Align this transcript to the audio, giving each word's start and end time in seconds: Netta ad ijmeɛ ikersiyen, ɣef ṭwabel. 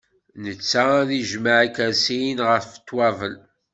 Netta 0.43 0.83
ad 0.99 1.09
ijmeɛ 1.19 1.57
ikersiyen, 1.67 2.39
ɣef 2.49 2.67
ṭwabel. 2.87 3.35